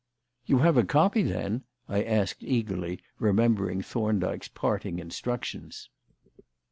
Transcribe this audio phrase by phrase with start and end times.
[0.47, 5.91] "You have a copy, then?" I asked eagerly, remembering Thorndyke's parting instructions.